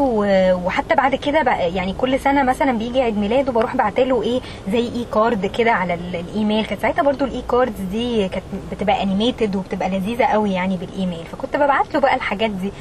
[0.53, 4.79] وحتى بعد كده بقى يعني كل سنة مثلا بيجي عيد ميلاده بروح بعتله إيه زي
[4.79, 6.65] e-card كده على ال- الإيميل.
[6.65, 11.25] كانت ساعتها برضو ال e-cards دي كانت بتبقى animated وبتبقى لذيذة قوي يعني بالإيميل.
[11.31, 12.71] فكنت ببعت له بقى الحاجات دي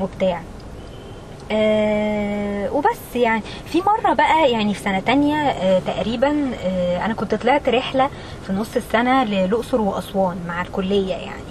[0.00, 0.40] وبتاع.
[1.52, 3.42] آه وبس يعني.
[3.66, 8.10] في مرة بقى يعني في سنة تانية آه تقريبا آه أنا كنت طلعت رحلة
[8.46, 11.44] في نص السنة للأقصر وأسوان مع الكلية يعني.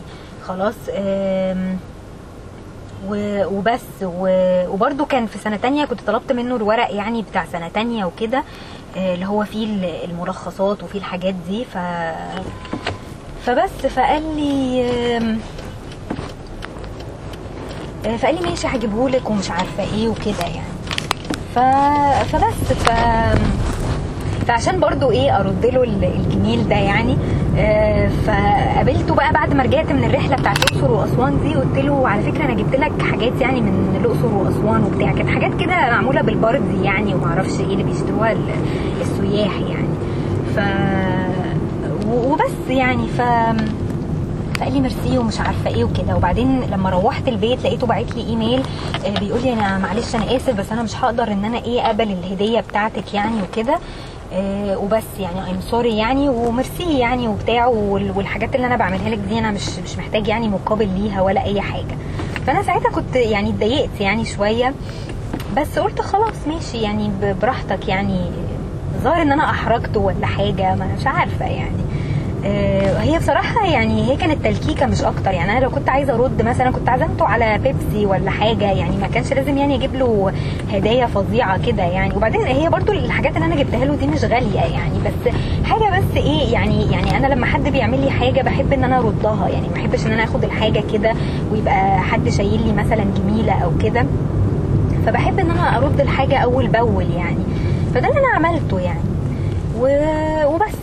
[0.48, 0.76] خلاص
[3.10, 8.06] و- وبس وبرده كان في سنة تانية كنت طلبت منه الورق يعني بتاع سنة تانية
[8.06, 8.44] وكده
[8.98, 11.78] آه، اللي هو فيه ال- الملخصات وفيه الحاجات دي ف
[13.46, 13.86] فبس.
[13.86, 14.84] فقال لي
[15.18, 15.36] آه،
[18.04, 20.74] فقال لي ماشي هجيبهولك ومش عارفة إيه وكده يعني.
[21.56, 21.60] ف...
[22.36, 22.90] فبس ف
[24.48, 27.18] فعشان برضو إيه أرد له ال- الجميل ده يعني
[27.58, 32.22] آه، فقابلته بقى بعد ما رجعت من الرحلة بتاعت الأقصر وأسوان دي قلت له على
[32.32, 36.84] فكرة أنا جبت لك حاجات يعني من الأقصر وأسوان وبتاع كانت حاجات كده معمولة بالبردي
[36.84, 38.50] يعني ومعرفش إيه اللي بيشتروها ال-
[39.02, 39.88] السياح يعني.
[40.56, 40.60] ف
[42.14, 43.22] وبس يعني ف
[44.64, 46.16] فقال لي ميرسي ومش عارفة إيه وكده.
[46.16, 48.64] وبعدين لما روحت البيت لقيته باعت لي إيميل
[49.06, 52.12] آه، بيقول لي أنا معلش أنا آسف بس أنا مش هقدر إن أنا إيه أقبل
[52.12, 53.80] الهدية بتاعتك يعني وكده.
[54.34, 59.18] آه، وبس يعني I'm sorry يعني وميرسي يعني وبتاع وال- والحاجات اللي أنا بعملها لك
[59.18, 61.98] دي أنا مش مش محتاج يعني مقابل ليها ولا أي حاجة.
[62.48, 64.74] فأنا ساعتها كنت يعني اتضايقت يعني شوية.
[65.58, 68.20] بس قلت خلاص ماشي يعني براحتك يعني.
[69.04, 71.83] ظاهر إن أنا أحرجته ولا حاجة مش عارفة يعني.
[73.00, 75.32] هي بصراحة يعني هي كانت تلكيكة مش أكتر.
[75.32, 78.72] يعني أنا لو كنت عايزة أرد مثلا كنت عزمته على بيبسي ولا حاجة.
[78.72, 80.32] يعني ما كانش لازم يعني أجيب له
[80.74, 82.16] هدايا فظيعة كده يعني.
[82.16, 85.00] وبعدين هي برضو الحاجات اللي أنا جبتها له دي مش غالية يعني.
[85.06, 85.34] بس
[85.66, 89.48] حاجة بس إيه يعني يعني أنا لما حد بيعمل لي حاجة بحب إن أنا أردها.
[89.50, 91.14] يعني ما بحبش إن أنا آخد الحاجة كده
[91.52, 94.06] ويبقى حد شايل لي مثلا جميلة أو كده.
[95.06, 97.44] فبحب إن أنا أرد الحاجة أول بأول يعني.
[97.94, 99.00] فده اللي أنا عملته يعني.
[100.46, 100.83] وبس.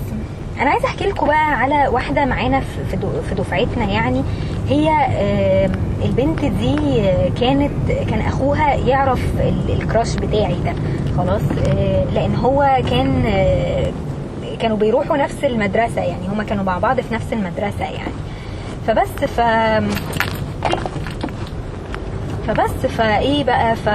[0.61, 2.97] أنا عايزة أحكي لكم بقى على واحدة معانا في-
[3.35, 4.23] دفعتنا يعني.
[4.69, 4.91] هي
[6.05, 7.71] البنت دي آه، كانت
[8.11, 10.73] كان أخوها يعرف ال- الكراش بتاعي ده.
[11.17, 13.93] خلاص آه، لأن هو كان آه،
[14.61, 16.29] كانوا بيروحوا نفس المدرسة يعني.
[16.33, 18.13] هما كانوا مع بعض في نفس المدرسة يعني.
[18.87, 19.41] فبس ف
[22.47, 23.89] فبس فإيه بقى ف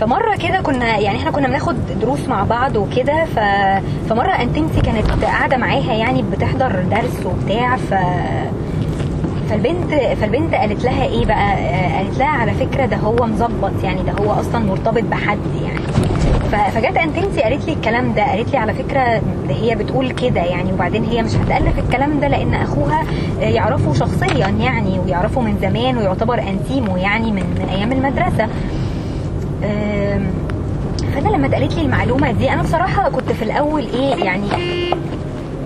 [0.00, 3.38] فمره كده كنا يعني إحنا كنا بناخد دروس مع بعض وكده ف...
[4.10, 7.94] فمره انتمتي كانت قاعدة معاها يعني بتحضر درس وبتاع ف
[9.50, 11.56] فالبنت فالبنت قالت لها إيه بقى؟
[11.96, 15.80] قالت لها على فكرة ده هو مظبط يعني ده هو أصلا مرتبط بحد يعني.
[16.72, 20.72] فجت انتمتي قالت لي الكلام ده قالت لي على فكرة ده هي بتقول كده يعني
[20.72, 23.02] وبعدين هي مش هتألف الكلام ده لأن أخوها
[23.40, 28.48] يعرفه شخصيا يعني ويعرفه من زمان ويعتبر أنتيمه يعني من أيام المدرسة.
[29.62, 34.46] فانا لما اتقالت لي المعلومة دي أنا بصراحة كنت في الأول إيه يعني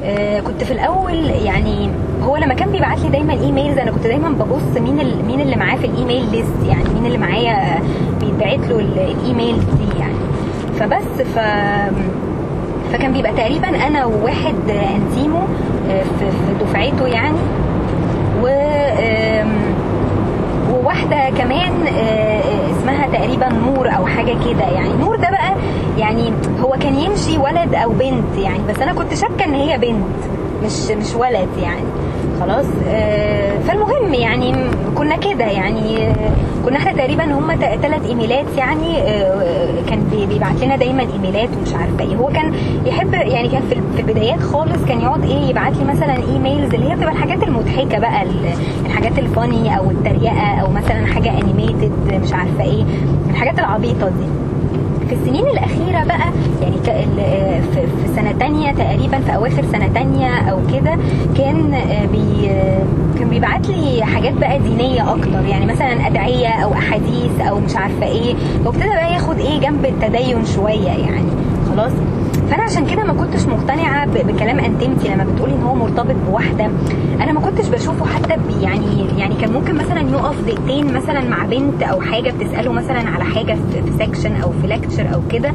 [0.05, 1.91] آه، كنت في الأول يعني
[2.23, 5.77] هو لما كان بيبعت لي دايما emails أنا كنت دايما ببص مين مين اللي معاه
[5.77, 7.81] في ال email list يعني مين اللي معايا
[8.21, 10.15] بيتبعت له ال- الإيميل دي يعني.
[10.81, 11.39] فبس ف
[12.93, 15.39] فكان بيبقى تقريبا أنا وواحد انتيمو
[15.91, 17.39] آه، في دفعته يعني
[18.43, 18.47] و
[20.73, 24.93] وواحدة كمان آه، اسمها اسمها تقريبا نور أو حاجة كده يعني.
[25.01, 25.55] نور ده بقى
[25.99, 30.05] يعني هو كان يمشي ولد أو بنت يعني بس أنا كنت شاكة إن هي بنت
[30.65, 31.85] مش مش ولد يعني.
[32.41, 34.55] خلاص آه، فالمهم يعني
[34.97, 36.13] كنا كده يعني
[36.65, 41.75] كنا إحنا تقريبا هم ثلاث إيميلات يعني آه، كان بي- بيبعت لنا دايما إيميلات ومش
[41.75, 42.17] عارفة إيه.
[42.17, 42.55] هو كان
[42.87, 43.63] يحب يعني كان
[43.97, 47.99] في البدايات خالص كان يقعد إيه يبعت لي مثلا emails اللي هي بتبقى الحاجات المضحكة
[47.99, 48.53] بقى ال-
[48.87, 52.85] الحاجات ال funny أو التريقة أو مثلا حاجة animated مش عارفة إيه.
[53.31, 54.27] الحاجات العبيطة دي.
[55.09, 56.31] في السنين الأخيرة بقى
[56.63, 56.77] يعني
[57.75, 60.97] في سنة تانية تقريبا في أواخر سنة تانية أو كده
[61.39, 62.51] كان آه، بي
[63.19, 65.45] كان بيبعت لي حاجات بقى دينية أكتر.
[65.49, 68.35] يعني مثلا أدعية أو أحاديث أو مش عارفة إيه.
[68.65, 71.31] وابتدى بقى ياخد إيه جنب التدين شوية يعني.
[71.71, 71.93] خلاص.
[72.51, 76.71] فأنا عشان كده ما كنتش مقتنعة بكلام أنتمتي لما بتقولي إن هو مرتبط بواحدة.
[77.21, 81.83] أنا ما كنتش بشوفه حتى يعني يعني كان ممكن مثلا يقف دقيقتين مثلا مع بنت
[81.83, 85.53] أو حاجة بتسأله مثلا على حاجة في section أو في lecture أو كده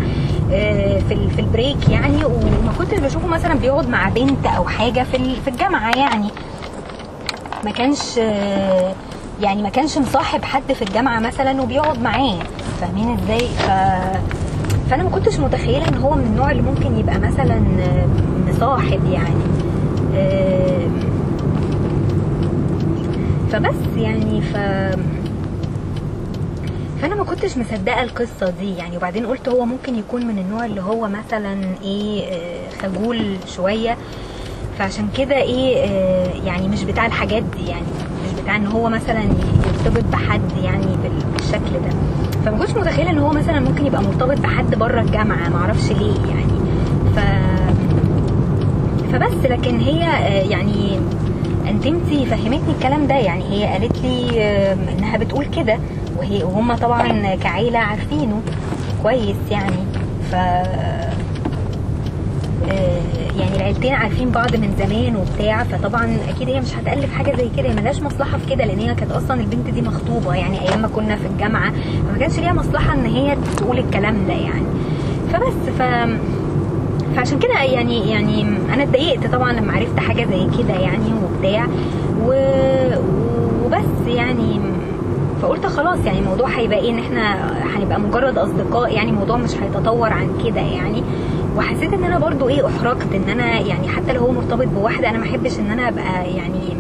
[0.54, 2.26] آه، في في ال break يعني.
[2.26, 6.30] وما كنتش بشوفه مثلا بيقعد مع بنت أو حاجة في في الجامعة يعني.
[7.66, 8.18] ما كانش
[9.42, 12.40] يعني ما كانش مصاحب حد في الجامعة مثلا وبيقعد معاه.
[12.82, 13.70] فاهمين إزاي؟ ف
[14.90, 18.06] فأنا ما كنتش متخيلة إن هو من النوع اللي ممكن يبقى مثلا آه،
[18.50, 19.44] مصاحب يعني.
[20.16, 20.88] آه،
[23.52, 24.58] فبس يعني ف
[27.02, 28.98] فأنا ما كنتش مصدقة القصة دي يعني.
[28.98, 33.98] وبعدين قلت هو ممكن يكون من النوع اللي هو مثلا إيه آه، خجول شوية.
[34.80, 37.86] فعشان كده إيه آه، يعني مش بتاع الحاجات دي يعني.
[38.26, 41.96] مش بتاع إن هو مثلا يرتبط بحد يعني بال- بالشكل ده.
[42.46, 46.56] فما كنتش متخيلة إن هو مثلا ممكن يبقى مرتبط بحد بره الجامعة معرفش ليه يعني.
[47.16, 47.20] ف
[49.14, 51.00] فبس لكن هي آه، يعني
[51.70, 53.16] انتمتي فهمتني الكلام ده.
[53.16, 54.44] يعني هي قالت لي
[54.98, 55.80] إنها بتقول كده
[56.18, 58.42] وهي وهم طبعا كعيلة عارفينه
[59.04, 59.78] كويس يعني.
[60.32, 61.12] ف آه،
[63.40, 67.70] يعني العيلتين عارفين بعض من زمان وبتاع فطبعا أكيد هي مش هتألف حاجة زي كده
[67.70, 70.88] هي ملهاش مصلحة في كده لأن هي كانت أصلا البنت دي مخطوبة يعني أيام ما
[70.88, 71.72] كنا في الجامعة
[72.10, 74.66] فما كانش ليها مصلحة إن هي تقول الكلام ده يعني.
[75.34, 75.82] فبس ف
[77.16, 78.42] فعشان كده يعني يعني
[78.74, 81.68] أنا اتضايقت طبعا لما عرفت حاجة زي كده يعني وبتاع
[82.26, 82.34] و...
[83.66, 84.60] وبس يعني
[85.42, 90.14] فقلت خلاص يعني الموضوع هيبقى إيه إن إحنا هنبقى مجرد أصدقاء يعني الموضوع مش هيتطور
[90.14, 91.04] عن كده يعني.
[91.58, 95.18] وحسيت إن أنا برضو إيه أحرجت إن أنا يعني حتى لو هو مرتبط بواحدة أنا
[95.18, 96.78] ما أحبش إن أنا أبقى يعني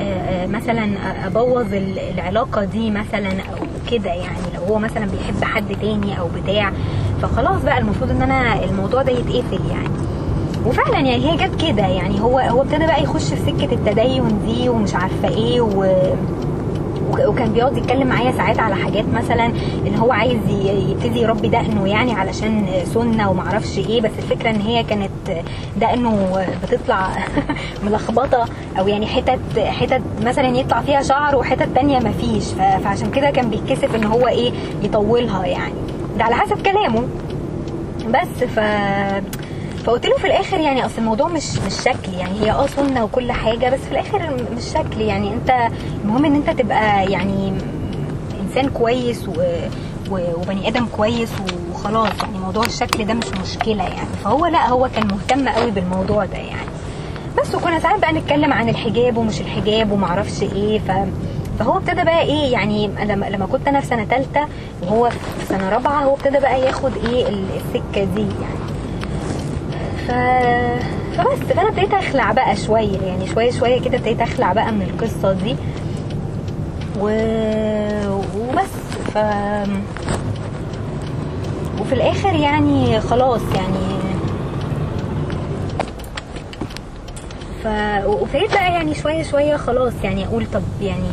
[0.00, 0.88] آه، آه، مثلا
[1.26, 4.38] أبوظ ال- العلاقة دي مثلا أو كده يعني.
[4.54, 6.72] لو هو مثلا بيحب حد تاني أو بتاع
[7.22, 9.88] فخلاص بقى المفروض إن أنا الموضوع ده يتقفل يعني.
[10.66, 14.68] وفعلا يعني هي جت كده يعني هو هو ابتدى بقى يخش في سكة التدين دي
[14.68, 15.96] ومش عارفة إيه و
[17.26, 19.46] وكان بيقعد يتكلم معايا ساعات على حاجات مثلا
[19.86, 20.38] ان هو عايز
[20.90, 25.42] يبتدي يربي دقنه يعني علشان سنة ومعرفش إيه بس الفكرة إن هي كانت
[25.80, 27.08] دقنه بتطلع
[27.84, 28.44] ملخبطة
[28.78, 32.44] أو يعني حتت حتت مثلا يطلع فيها شعر وحتت تانية مفيش
[32.84, 35.74] فعشان كده كان بيتكسف إن هو إيه يطولها يعني.
[36.18, 37.02] ده على حسب كلامه.
[38.08, 38.60] بس ف
[39.84, 43.32] فقلت له في الآخر يعني أصل الموضوع مش مش شكل يعني هي آه سنه وكل
[43.32, 45.68] حاجة بس في الآخر مش شكل يعني أنت
[46.04, 47.52] المهم إن أنت تبقى يعني
[48.40, 49.32] إنسان كويس و
[50.10, 51.30] وبني آدم كويس
[51.72, 52.08] وخلاص.
[52.22, 54.08] يعني موضوع الشكل ده مش مشكلة يعني.
[54.24, 56.68] فهو لا هو كان مهتم قوي بالموضوع ده يعني.
[57.38, 60.78] بس وكنا ساعات بقى نتكلم عن الحجاب ومش الحجاب ومعرفش إيه.
[60.78, 60.90] ف
[61.58, 64.46] فهو ابتدى بقى إيه يعني لما لما كنت أنا في سنة ثالثه
[64.82, 68.63] وهو في سنة رابعة هو ابتدى بقى ياخد إيه ال- السكة دي يعني.
[70.08, 70.10] ف...
[71.16, 75.32] فبس فأنا ابتديت أخلع بقى شوية يعني شوية شوية كده ابتديت أخلع بقى من القصة
[75.32, 75.56] دي.
[77.00, 77.06] و...
[78.38, 78.70] وبس
[79.14, 79.18] ف
[81.80, 83.94] وفي الآخر يعني خلاص يعني.
[87.64, 87.66] ف
[88.06, 91.04] وابتديت بقى يعني شوية شوية خلاص يعني أقول طب يعني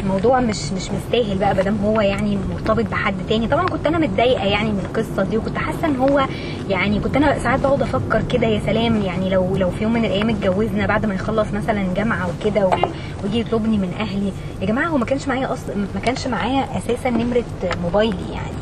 [0.00, 3.46] الموضوع مش مش مستاهل بقى مادام هو يعني مرتبط بحد تاني.
[3.48, 6.26] طبعا كنت أنا متضايقة يعني من القصة دي وكنت حاسة إن هو
[6.68, 10.04] يعني كنت أنا ساعات بقعد أفكر كده يا سلام يعني لو لو في يوم من
[10.04, 12.70] الأيام اتجوزنا بعد ما يخلص مثلا جامعة وكده
[13.24, 14.32] ويجي يطلبني من أهلي.
[14.60, 17.44] يا جماعة هو ما كانش معايا أصلا ما كانش معايا أساسا نمرة
[17.82, 18.52] موبايلي يعني.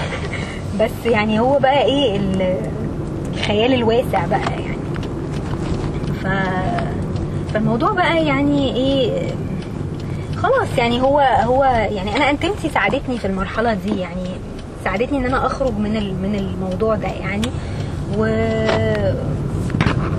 [0.80, 2.70] بس يعني هو بقى إيه ال-
[3.34, 4.78] الخيال الواسع بقى يعني.
[6.22, 6.26] ف
[7.54, 9.22] فالموضوع بقى يعني إيه
[10.36, 14.28] خلاص يعني هو هو يعني أنا انتمتي ساعدتني في المرحلة دي يعني.
[14.88, 17.46] ساعدتني إن أنا أخرج من من الموضوع ده يعني.
[18.18, 18.24] و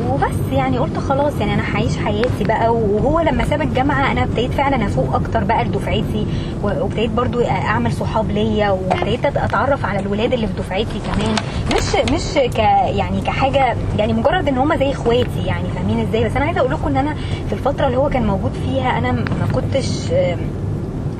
[0.09, 2.69] وبس يعني قلت خلاص يعني أنا هعيش حياتي بقى.
[2.73, 6.25] وهو لما ساب الجامعة أنا ابتديت فعلا أفوق أكتر بقى لدفعتي.
[6.63, 8.69] وابتديت برضو أعمل صحاب ليا.
[8.69, 11.35] وابتديت أتعرف على الولاد اللي في دفعتي كمان.
[11.75, 12.59] مش مش ك
[12.97, 16.71] يعني كحاجة يعني مجرد إن هم زي إخواتي يعني فاهمين إزاي؟ بس أنا عايزة أقول
[16.71, 17.13] لكم إن أنا
[17.47, 19.87] في الفترة اللي هو كان موجود فيها أنا ما كنتش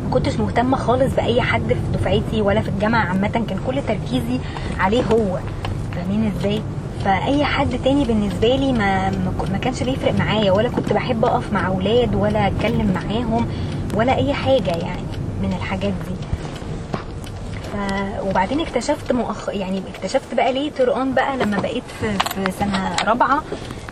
[0.09, 3.27] كنتش مهتمة خالص بأي حد في دفعتي ولا في الجامعة عامة.
[3.27, 4.39] كان كل تركيزي
[4.79, 5.39] عليه هو.
[5.95, 6.61] فاهمين إزاي؟
[7.05, 9.09] فأي حد تاني بالنسبة لي ما
[9.51, 10.51] ما كانش بيفرق معايا.
[10.51, 13.47] ولا كنت بحب أقف مع أولاد ولا أتكلم معاهم
[13.95, 15.03] ولا أي حاجة يعني
[15.41, 16.15] من الحاجات دي.
[17.73, 17.75] ف...
[18.23, 19.49] وبعدين اكتشفت مؤخ...
[19.49, 23.43] يعني اكتشفت بقى ليه اون بقى لما بقيت في, في سنة رابعة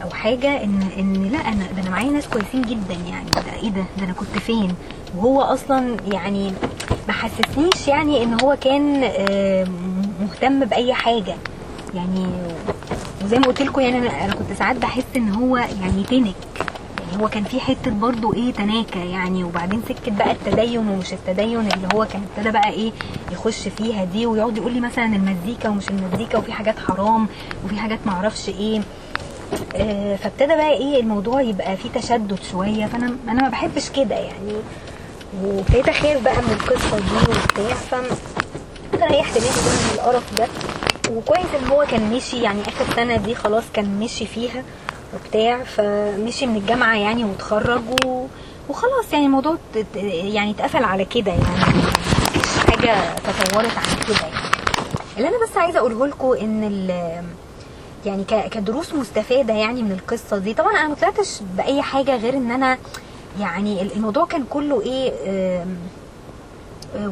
[0.04, 3.30] أو حاجة ان إن لأ أنا ده أنا معايا ناس كويسين جدا يعني.
[3.36, 4.76] ده إيه ده؟ ده أنا كنت فين؟
[5.15, 6.54] وهو أصلا يعني
[7.08, 9.02] ما حسسنيش يعني إن هو كان
[10.22, 11.36] مهتم بأي حاجة.
[11.96, 12.28] يعني
[13.24, 16.36] وزي ما قلت لكم يعني أنا كنت ساعات بحس إن هو يعني تنك.
[17.12, 19.43] يعني هو كان في حتة برضو إيه تناكة يعني.
[19.43, 22.91] وبعدين سكه بقى التدين ومش التدين اللي هو كان ابتدى بقى إيه
[23.32, 24.26] يخش فيها دي.
[24.26, 27.28] ويقعد يقول لي مثلا المزيكا ومش المزيكا وفي حاجات حرام
[27.65, 28.82] وفي حاجات معرفش إيه.
[29.76, 32.86] آه فابتدى بقى إيه الموضوع يبقى فيه تشدد شوية.
[32.86, 34.54] فأنا أنا ما بحبش كده يعني.
[35.44, 37.96] وابتديت اخاف بقى من القصة دي وبتاع ف
[39.12, 40.48] ريحت نفسي من القرف ده.
[41.12, 44.63] وكويس إن هو كان مشي يعني آخر سنة دي خلاص كان مشي فيها
[45.13, 45.63] وبتاع.
[45.63, 48.26] فمشي من الجامعة يعني وتخرج و...
[48.70, 49.58] وخلاص يعني الموضوع
[49.96, 51.68] يعني اتقفل على كده يعني.
[52.36, 54.48] مفيش حاجة تطورت عن كده يعني.
[55.18, 56.90] اللي أنا بس عايزة أقوله لكم إن ال
[58.06, 60.54] يعني كدروس مستفادة يعني من القصة دي.
[60.54, 62.78] طبعا أنا ما طلعتش بأي حاجة غير إن أنا
[63.39, 65.12] يعني الموضوع كان كله إيه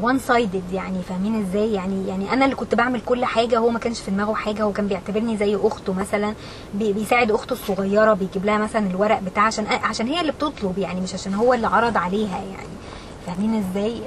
[0.02, 3.80] وان سايدد يعني فاهمين إزاي؟ يعني يعني أنا اللي كنت بعمل كل حاجة هو ما
[3.80, 6.34] كانش في دماغه حاجة هو كان بيعتبرني زي أخته مثلا
[6.74, 11.14] بيساعد أخته الصغيرة بيجيب لها مثلا الورق بتاع عشان عشان هي اللي بتطلب يعني مش
[11.14, 12.68] عشان هو اللي عرض عليها يعني
[13.28, 14.02] فاهمين إزاي؟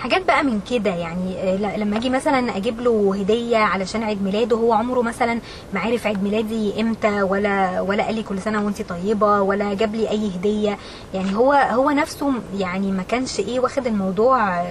[0.00, 4.72] حاجات بقى من كده يعني لما أجي مثلا أجيب له هدية علشان عيد ميلاده هو
[4.72, 5.40] عمره مثلا
[5.74, 9.94] ما عرف عيد ميلادي إمتى ولا ولا قال لي كل سنة وانت طيبة ولا جاب
[9.94, 10.78] لي أي هدية.
[11.14, 14.64] يعني هو هو نفسه يعني ما كانش إيه واخد الموضوع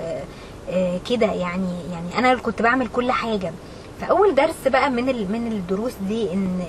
[1.10, 3.54] كده يعني يعني أنا اللي كنت بعمل كل حاجة.
[4.02, 6.60] فأول درس بقى من من الدروس دي إن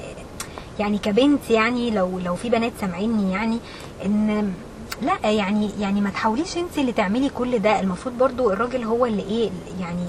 [0.78, 3.58] يعني كبنت يعني لو لو في بنات سامعيني يعني
[4.06, 4.52] إن
[5.02, 7.80] لا يعني يعني ما تحاوليش انت اللي تعملي كل ده.
[7.80, 10.06] المفروض برضو الراجل هو اللي إيه يعني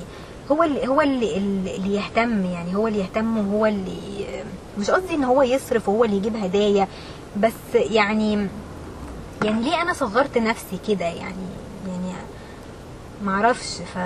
[0.51, 3.97] هو اللي هو اللي, اللي يهتم يعني هو اللي يهتم وهو اللي
[4.77, 6.87] مش قصدي ان هو يصرف وهو اللي يجيب هدايا
[7.37, 8.47] بس يعني
[9.43, 11.45] يعني ليه أنا صغرت نفسي كده؟ يعني
[11.87, 12.13] يعني
[13.23, 13.77] معرفش.
[13.95, 13.97] ف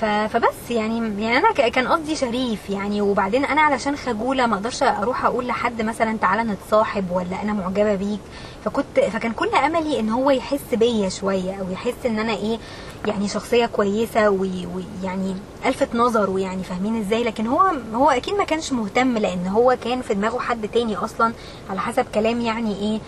[0.00, 3.00] فبس يعني يعني أنا كان قصدي شريف يعني.
[3.00, 7.94] وبعدين أنا علشان خجولة ما أقدرش أروح أقول لحد مثلا تعالى نتصاحب ولا أنا معجبة
[7.94, 8.20] بيك.
[8.64, 12.58] فكنت فكان كل أملي إن هو يحس بيا شوية أو يحس إن أنا إيه
[13.06, 15.34] يعني شخصية كويسة ويعني
[15.66, 17.60] ألفت نظره يعني فاهمين إزاي؟ لكن هو
[17.94, 21.32] هو أكيد ما كانش مهتم لأن هو كان في دماغه حد تاني أصلا
[21.70, 23.00] على حسب كلام يعني إيه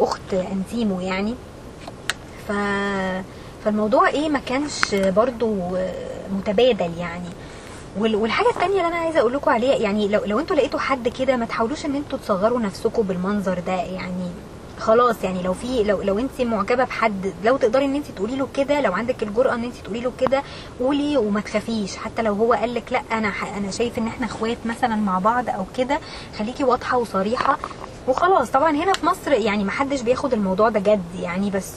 [0.00, 1.34] أخت أنتيمو يعني.
[2.48, 2.52] ف
[3.64, 5.54] فالموضوع إيه ما كانش برضو
[6.32, 7.28] متبادل يعني.
[7.98, 11.36] والحاجة التانية اللي أنا عايزة أقول لكم عليها يعني لو لو أنتوا لقيتوا حد كده
[11.36, 14.30] ما تحاولوش إن أنتوا تصغروا نفسكم بالمنظر ده يعني
[14.78, 18.48] خلاص يعني لو في لو لو انت معجبة بحد لو تقدري ان انت تقولي له
[18.54, 20.42] كده لو عندك الجرأة ان انت تقولي له كده
[20.80, 21.96] قولي وما تخافيش.
[21.96, 25.48] حتى لو هو قال لك لا أنا أنا شايف إن إحنا إخوات مثلا مع بعض
[25.48, 25.98] أو كده
[26.38, 27.58] خليكي واضحة وصريحة
[28.08, 28.50] وخلاص.
[28.50, 31.72] طبعا هنا في مصر يعني ما حدش بياخد الموضوع ده جد يعني بس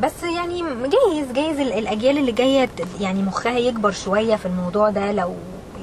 [0.00, 2.68] بس يعني جايز جايز الأجيال اللي جاية
[3.00, 5.12] يعني مخها يكبر شوية في الموضوع ده.
[5.12, 5.34] لو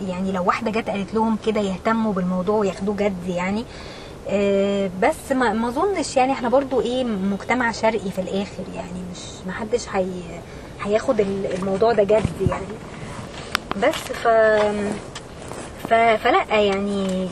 [0.07, 3.65] يعني لو واحدة جت قالت لهم كده يهتموا بالموضوع وياخدوه جد يعني آه
[5.01, 9.51] بس ما ما اظنش يعني إحنا برضو إيه مجتمع شرقي في الآخر يعني مش ما
[9.53, 10.05] حدش هي
[10.83, 12.65] هياخد الموضوع ده جد يعني.
[13.81, 14.27] بس ف
[15.87, 17.27] ف فلا يعني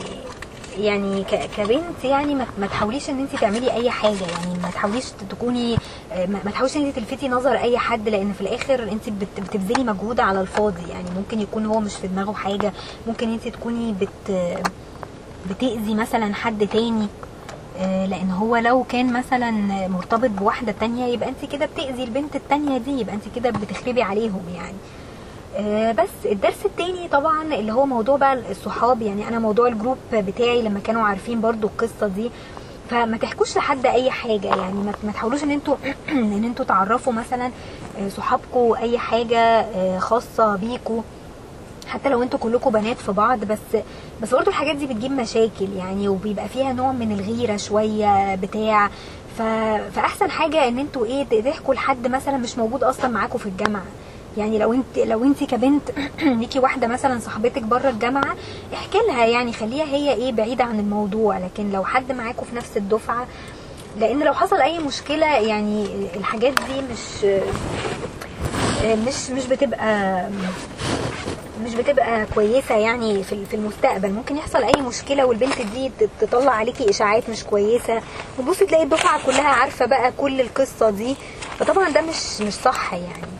[0.78, 1.24] يعني
[1.56, 5.76] كبنت يعني ما تحاوليش ان انت تعملي اي حاجة يعني ما تحاوليش تكوني
[6.28, 10.40] ما تحاوليش ان انت تلفتي نظر اي حد لأن في الآخر انت بتبذلي مجهود على
[10.40, 11.10] الفاضي يعني.
[11.16, 12.72] ممكن يكون هو مش في دماغه حاجة
[13.06, 14.58] ممكن انت تكوني بت
[15.50, 17.06] بتأذي مثلا حد تاني
[17.80, 19.50] لأن هو لو كان مثلا
[19.88, 24.42] مرتبط بواحدة تانية يبقى أنت كده بتأذي البنت التانية دي يبقى أنت كده بتخربي عليهم
[24.54, 24.76] يعني.
[25.92, 30.80] بس الدرس التاني طبعا اللي هو موضوع بقى الصحاب يعني أنا موضوع الجروب بتاعي لما
[30.80, 32.30] كانوا عارفين برضو القصة دي
[32.90, 34.74] فما تحكوش لحد أي حاجة يعني
[35.04, 35.76] ما تحاولوش إن أنتوا
[36.08, 37.50] إن أنتوا تعرفوا مثلا
[38.08, 39.66] صحابكم أي حاجة
[39.98, 41.02] خاصة بيكوا.
[41.92, 43.82] حتى لو أنتوا كلكم بنات في بعض بس
[44.22, 48.88] بس برضه الحاجات دي بتجيب مشاكل يعني وبيبقى فيها نوع من الغيرة شوية بتاع.
[49.38, 49.42] ف...
[49.94, 53.84] فأحسن حاجة إن أنتوا إيه تحكوا لحد مثلا مش موجود أصلا معاكم في الجامعة.
[54.36, 55.90] يعني لو انت لو انت كبنت
[56.40, 58.34] ليكي واحدة مثلا صاحبتك بره الجامعة
[58.74, 61.38] احكي لها يعني خليها هي إيه بعيده عن الموضوع.
[61.38, 63.26] لكن لو حد معاكم في نفس الدفعة
[64.00, 65.86] لأن لو حصل أي مشكلة يعني
[66.16, 67.24] الحاجات دي مش
[69.06, 70.28] مش مش بتبقى
[71.62, 74.10] مش بتبقى كويسة يعني في في المستقبل.
[74.10, 75.90] ممكن يحصل أي مشكلة والبنت دي
[76.20, 78.00] تطلع عليكي إشاعات مش كويسة.
[78.38, 81.16] وتبصي تلاقي الدفعة كلها عارفة بقى كل القصة دي.
[81.58, 83.32] فطبعا ده مش مش صح يعني.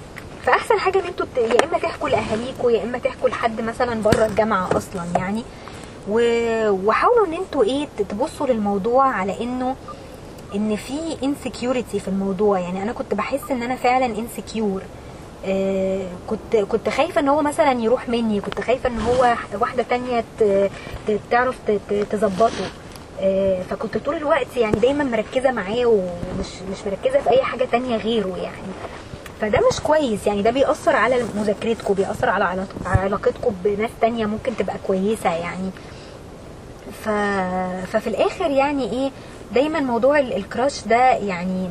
[0.46, 4.68] فأحسن حاجة إن أنتوا يا إما تحكوا لأهاليكوا يا إما تحكوا لحد مثلا بره الجامعة
[4.76, 5.44] أصلا يعني.
[6.08, 9.76] وحاولوا إن أنتوا إيه تبصوا للموضوع على انه
[10.54, 12.58] إن في insecurity في الموضوع.
[12.58, 14.82] يعني أنا كنت بحس إن أنا فعلا insecure
[16.26, 20.24] كنت كنت خايفة إن هو مثلا يروح مني كنت خايفة إن هو واحدة تانية
[21.30, 21.56] تعرف
[22.10, 22.64] تظبطه.
[23.20, 27.96] آه فكنت طول الوقت يعني دايما مركزة معاه ومش مش مركزة في أي حاجة تانية
[27.96, 28.72] غيره يعني.
[29.40, 34.76] فده مش كويس يعني ده بيأثر على مذاكرتكم بيأثر على علاقتكم بناس تانية ممكن تبقى
[34.86, 35.70] كويسة يعني.
[37.04, 37.08] ف...
[37.92, 39.10] ففي الآخر يعني إيه
[39.54, 41.68] دايما موضوع ال crush ده يعني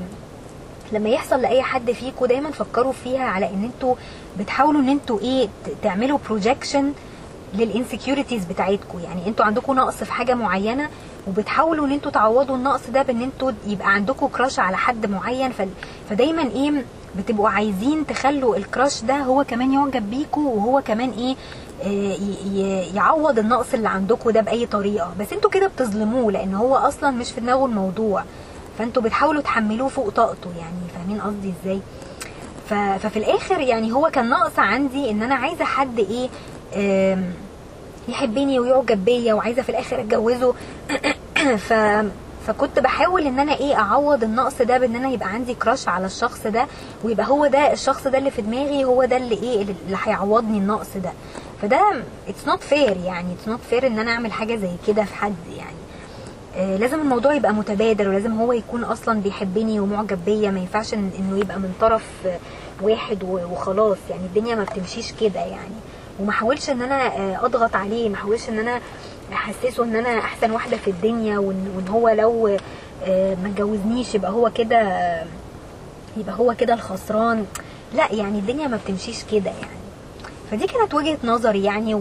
[0.94, 3.96] لما يحصل لأي حد فيكم دايما فكروا فيها على إن أنتوا
[4.40, 5.48] بتحاولوا إن أنتوا إيه
[5.84, 6.94] تعملوا projection
[7.54, 10.90] لل insecurities بتاعتكم يعني أنتوا عندكم نقص في حاجة معينة
[11.28, 15.52] وبتحاولوا إن أنتوا تعوضوا النقص ده بإن أنتوا يبقى عندكم crush على حد معين.
[15.52, 15.62] ف...
[16.10, 16.86] فدايما إيه
[17.18, 21.36] بتبقوا عايزين تخلوا ال crush ده هو كمان يعجب بيكوا وهو كمان إيه
[22.96, 25.14] يعوض النقص اللي عندكم ده بأي طريقة.
[25.20, 28.24] بس أنتوا كده بتظلموه لأن هو أصلا مش في دماغه الموضوع.
[28.82, 31.82] فانتوا بتحاولوا تحملوه فوق طاقته يعني فاهمين قصدي إزاي؟
[33.00, 36.30] ففي الآخر يعني هو كان ناقص عندي إن أنا عايزة حد إيه
[38.08, 40.54] يحبني ويعجب بيا وعايزة في الآخر أتجوزه.
[41.68, 41.74] ف
[42.48, 46.48] فكنت بحاول إن أنا إيه أعوض النقص ده بإن أنا يبقى عندي كراش على الشخص
[46.48, 46.68] ده
[47.04, 50.98] ويبقى هو ده الشخص ده اللي في دماغي هو ده اللي إيه اللي هيعوضني النقص
[51.04, 51.12] ده.
[51.62, 55.16] فده it's not fair يعني it's not fair إن أنا أعمل حاجة زي كده في
[55.16, 55.81] حد يعني.
[56.58, 60.52] لازم الموضوع يبقى متبادل ولازم هو يكون أصلا بيحبني ومعجب بيا.
[60.52, 62.06] ما ينفعش إنه يبقى من طرف
[62.82, 63.98] واحد وخلاص.
[64.10, 65.76] يعني الدنيا ما بتمشيش كده يعني.
[66.20, 67.06] وما حاولش إن أنا
[67.46, 68.10] أضغط عليه.
[68.10, 68.80] ما حاولش إن أنا
[69.34, 72.48] أحسسه إن أنا أحسن واحدة في الدنيا وان هو لو
[73.44, 74.78] ما اتجوزنيش يبقى هو كده
[76.18, 77.46] يبقى هو كده الخسران.
[77.96, 79.82] لا يعني الدنيا ما بتمشيش كده يعني.
[80.52, 81.94] فدي كانت وجهة نظري يعني.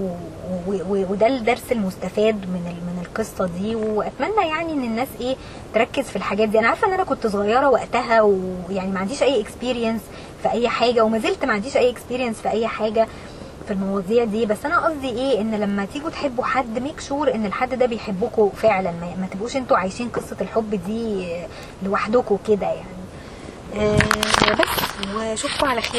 [0.88, 2.74] وده الدرس المستفاد من ال...
[2.86, 5.37] من القصة دي وأتمنى يعني إن الناس إيه
[5.75, 6.59] تركز في الحاجات دي.
[6.59, 10.01] أنا عارفة إن أنا كنت صغيرة وقتها ويعني ما عنديش أي experience
[10.43, 13.09] في أي حاجة وما زلت ما عنديش أي experience في أي حاجة
[13.67, 14.47] في المواضيع دي.
[14.47, 18.51] بس أنا قصدي إيه؟ إن لما تيجوا تحبوا حد make sure إن الحد ده بيحبكم
[18.51, 18.91] فعلا.
[18.91, 21.27] ما, ما تبقوش أنتوا عايشين قصة الحب دي
[21.83, 23.01] لوحدكم كده يعني.
[23.77, 23.97] أه
[24.53, 25.99] بس واشوفكم على خير.